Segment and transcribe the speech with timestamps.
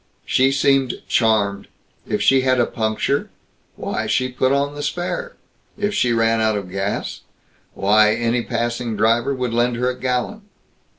[0.25, 1.67] She seemed charmed;
[2.07, 3.29] if she had a puncture
[3.75, 5.35] why, she put on the spare.
[5.77, 7.21] If she ran out of gas
[7.75, 10.41] why, any passing driver would lend her a gallon.